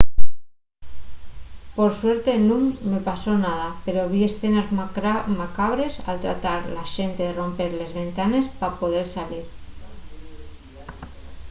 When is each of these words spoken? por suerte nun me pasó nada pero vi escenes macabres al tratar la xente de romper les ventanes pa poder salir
por 1.77 1.91
suerte 2.01 2.31
nun 2.47 2.63
me 2.91 2.99
pasó 3.09 3.33
nada 3.47 3.69
pero 3.85 4.09
vi 4.13 4.21
escenes 4.29 4.67
macabres 5.41 5.93
al 6.09 6.17
tratar 6.25 6.61
la 6.77 6.85
xente 6.95 7.21
de 7.25 7.35
romper 7.41 7.69
les 7.79 7.91
ventanes 8.01 8.45
pa 8.59 8.69
poder 8.81 9.05
salir 9.15 9.45